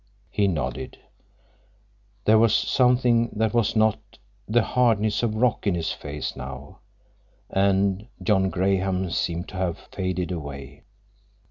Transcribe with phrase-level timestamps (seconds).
[0.31, 0.97] He nodded.
[2.25, 6.79] There was something that was not the hardness of rock in his face now,
[7.51, 10.81] and John Graham seemed to have faded away.